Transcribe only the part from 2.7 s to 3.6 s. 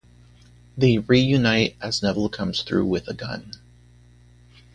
with a gun.